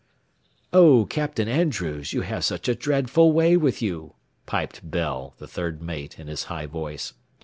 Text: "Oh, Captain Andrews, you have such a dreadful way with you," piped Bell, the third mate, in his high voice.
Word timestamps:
"Oh, 0.73 1.05
Captain 1.05 1.47
Andrews, 1.47 2.11
you 2.11 2.21
have 2.21 2.43
such 2.43 2.67
a 2.67 2.73
dreadful 2.73 3.31
way 3.31 3.55
with 3.55 3.83
you," 3.83 4.15
piped 4.47 4.89
Bell, 4.89 5.35
the 5.37 5.47
third 5.47 5.79
mate, 5.83 6.17
in 6.17 6.25
his 6.25 6.45
high 6.45 6.65
voice. 6.65 7.13